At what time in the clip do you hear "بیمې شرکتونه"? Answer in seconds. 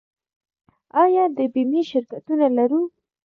1.53-2.47